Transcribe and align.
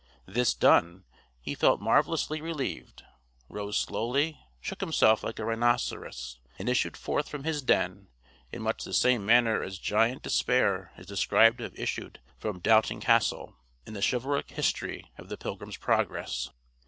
This 0.25 0.55
done, 0.55 1.05
he 1.41 1.53
felt 1.53 1.79
marvelously 1.79 2.41
relieved, 2.41 3.03
rose 3.49 3.77
slowly, 3.77 4.39
shook 4.59 4.79
himself 4.81 5.23
like 5.23 5.37
a 5.37 5.45
rhinoceros, 5.45 6.39
and 6.57 6.67
issued 6.67 6.97
forth 6.97 7.29
from 7.29 7.43
his 7.43 7.61
den, 7.61 8.07
in 8.51 8.63
much 8.63 8.83
the 8.83 8.95
same 8.95 9.23
manner 9.27 9.61
as 9.61 9.77
Giant 9.77 10.23
Despair 10.23 10.91
is 10.97 11.05
described 11.05 11.59
to 11.59 11.65
have 11.65 11.77
issued 11.77 12.19
from 12.39 12.61
Doubting 12.61 12.99
Castle, 12.99 13.55
in 13.85 13.93
the 13.93 14.01
chivalric 14.01 14.49
history 14.49 15.07
of 15.19 15.29
the 15.29 15.37
Pilgrim's 15.37 15.77
Progress. 15.77 16.49